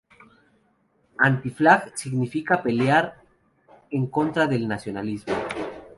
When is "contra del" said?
4.07-4.67